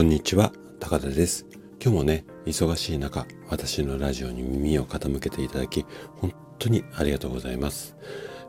[0.00, 1.44] こんにちは、高田です。
[1.78, 5.84] 今日もね、忙しい中、私のラジオに耳を傾けていただき、
[6.16, 7.94] 本当にありがとうございます。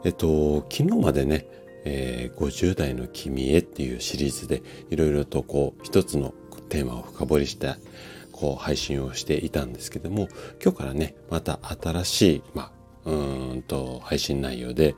[0.05, 1.45] えっと、昨日までね、
[1.83, 6.33] えー、50代の君へっていうシリーズで、いろいろとこう、一つの
[6.69, 7.76] テーマを深掘りして、
[8.31, 10.29] こう、配信をしていたんですけども、
[10.63, 12.72] 今日からね、また新しい、ま
[13.04, 14.95] あ、うんと、配信内容で、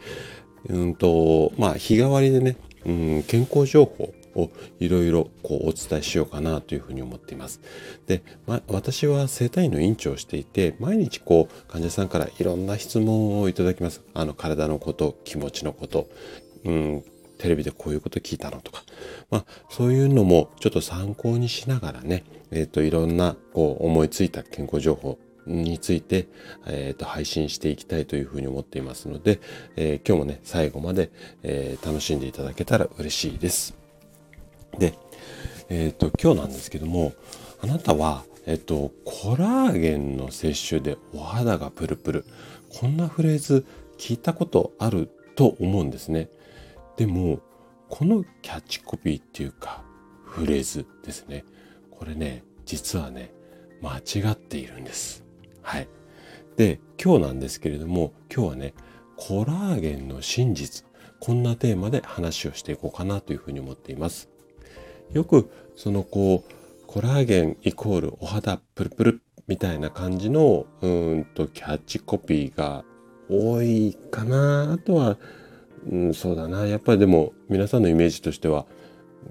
[0.70, 7.62] うんと、まあ、日替わりでね、うん、健康情報をいろいろこうお伝えしようかなというふうに思っています。
[8.08, 14.02] で、ま、私は生体院の院長をしていて、毎日こう患者さんからいろんな質問をいただきます。
[14.14, 16.08] あの体のこと、気持ちのこと、
[16.66, 17.04] うん、
[17.38, 18.84] テレビでこういうこと聞いたのとか、
[19.30, 26.28] まあそういうのもちょっと参考にしながらね、えっ、ー、といろんなこう思いついた健康情報について、
[26.68, 29.40] えーと、配信していきたいというふうに思っていますので、
[29.76, 31.12] えー、今日もね最後まで、
[31.44, 33.83] えー、楽しんでいただけたら嬉しいです。
[34.78, 34.94] で、
[35.70, 37.14] えっ、ー、と、今日なんですけども、
[37.62, 42.26] あなたは、えっ、ー、と、コラーゲンの摂取でお肌がプルプル。
[42.80, 43.66] こんなフレーズ
[43.98, 46.30] 聞いたことあると思うんですね。
[46.98, 47.40] でも、
[47.90, 49.84] このキャッチコピーっていうか、
[50.26, 51.46] フレーズですね。
[51.92, 53.32] これね、実はね、
[53.82, 55.24] 間違っているんです。
[55.62, 55.88] はい。
[56.58, 58.74] で、今日なんですけれども、今日はね、
[59.16, 60.86] コラーゲンの真実。
[61.20, 64.33] こんなテーマで話をしていこうかなというふうに思っています。
[65.14, 72.84] よくそのこうコラーゲンイコールお肌プルプルみたいな感じのうんとキャッチコピーが
[73.30, 74.74] 多いかな。
[74.74, 75.18] あとは、
[75.90, 76.66] うん、そうだな。
[76.66, 78.66] やっぱりでも皆さんのイメージとしては、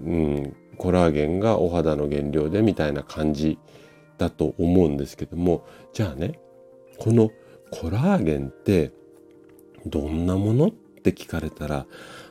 [0.03, 3.57] うん、コラーゲンがお肌の原料でみたいな感じ
[4.17, 5.65] だと思うんですけども。
[5.93, 6.39] じゃあね
[6.97, 7.31] この
[7.71, 8.91] コラーゲンって
[9.85, 10.67] どんなもの？
[10.67, 10.71] っ
[11.03, 11.85] て聞かれたら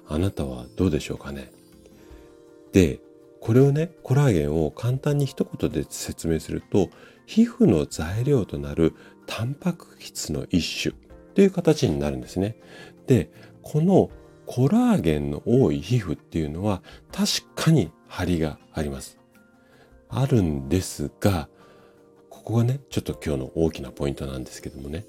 [0.08, 1.50] あなたはどうでしょうかね。
[2.72, 3.00] で
[3.42, 6.90] これをね、コラーゲンを簡単に一言で説明すると、
[7.26, 8.94] 皮膚の材料となる
[9.26, 10.94] タンパク質の一種
[11.34, 12.56] という形になるんですね。
[13.08, 13.32] で、
[13.62, 14.10] この
[14.46, 19.18] コラーゲンの多い皮膚っていうのは確かに張りがあります。
[20.08, 21.48] あるんですが、
[22.30, 25.04] ここがね、ちょっと今日の大きなポイントなんですけどもね、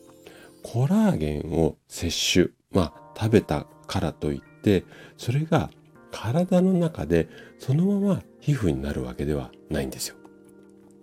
[0.64, 4.86] コラーゲンを摂取、まあ食べたからといって、
[5.18, 5.70] それが
[6.14, 10.16] 体の中でそのまま皮膚になるわけではないんですよ。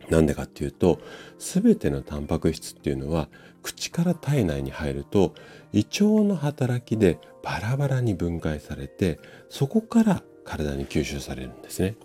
[0.09, 1.01] なんでかっていうと
[1.39, 3.29] 全てのタンパク質っていうのは
[3.63, 5.35] 口から体内に入ると
[5.73, 9.19] 胃腸の働きでバラバラに分解されて
[9.49, 11.97] そこから体に吸収されるんですね。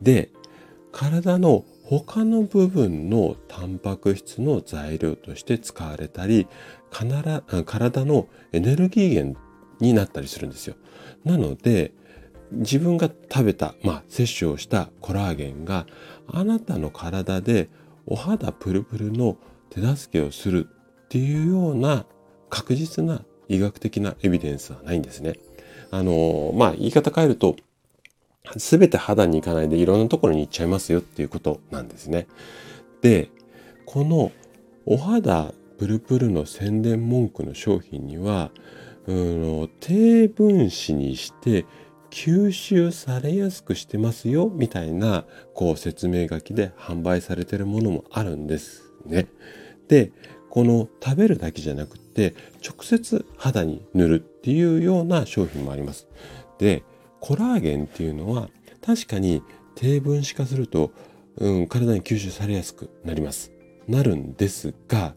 [0.00, 0.30] で
[0.92, 6.46] 体の他の部分のタンパク質の材料として使われたり
[6.90, 7.42] 体
[8.04, 9.40] のエネルギー源
[9.80, 10.76] になったりするんですよ。
[11.24, 11.92] なので
[12.52, 15.86] 自分が食べた、まあ、摂取をしたコラーゲンが
[16.28, 17.68] あなたの体で
[18.06, 19.36] お肌プルプルの
[19.70, 20.68] 手助けをする
[21.04, 22.04] っていうような
[22.50, 25.34] 確実な医学的なエビデンスはないんですね。
[25.90, 27.56] あの、まあ、言い方変えると、
[28.56, 32.26] すべて肌に行かないでいろんなところに行っちゃいますよっていうことなんですね。
[33.00, 33.30] で、
[33.86, 34.32] この
[34.84, 38.50] お肌プルプルの宣伝文句の商品には、
[39.06, 41.66] うん、低分子にして
[42.12, 45.24] 吸収されやすくしてますよみたいな
[45.54, 49.26] こう説明書きで販売されてるものもあるんですね。
[49.88, 50.12] で
[50.50, 56.06] この食べるだけじゃなくて直接肌に塗るっていうような商品もあります。
[56.58, 56.84] で
[57.18, 58.50] コラーゲンっていうのは
[58.84, 59.42] 確かに
[59.74, 60.92] 低分子化すると、
[61.38, 63.52] うん、体に吸収されやすくなります。
[63.88, 65.14] なるんですが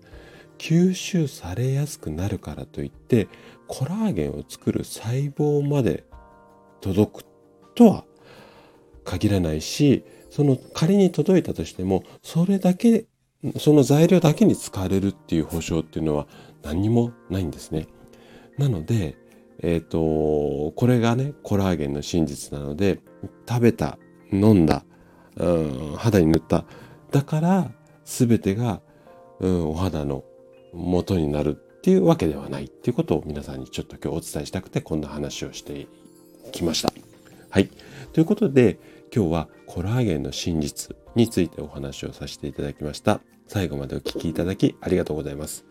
[0.57, 3.27] 吸収されやすくなるからといって
[3.67, 6.05] コラーゲンを作る細胞まで
[6.81, 7.25] 届く
[7.75, 8.03] とは
[9.03, 13.05] 限らないしその仮に届いたとしてもそれだけ
[13.59, 16.27] その材料だけに使われるっていう保証っていうのは
[16.63, 17.87] 何にもないんですね。
[18.57, 19.15] なので、
[19.61, 22.99] えっ、ー、とこれがねコラーゲンの真実なので
[23.47, 23.97] 食べた
[24.31, 24.83] 飲んだ、
[25.37, 26.65] うん、肌に塗った
[27.11, 27.71] だから
[28.03, 28.81] 全てが、
[29.39, 30.23] うん、お肌の
[30.73, 35.87] 元になるっていうわけではないっていうことを皆さんにちょっと今日お伝えしたくてこんな話をして
[36.55, 36.91] きました。
[37.49, 37.69] はい。
[38.13, 38.79] ということで、
[39.15, 43.21] 今日はコラーゲンの真実についてお話をさせていただきました。
[43.47, 45.65] 最後までお聴きいただきありがとうございます。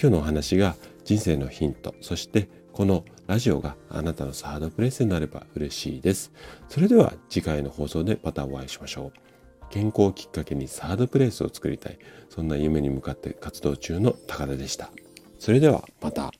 [0.00, 6.32] 今日のお話が人生のヒント、そしてこのラジオがあなたのサードプレイスになれば嬉しいです。
[6.68, 9.20] それでは次回の放送でまたお会いしましょう。
[9.70, 11.98] 健康をきっかけにサードプレイスを作りたい。
[12.28, 14.90] そんな夢に向かって活動中の高田でした。
[15.38, 16.32] それではまた。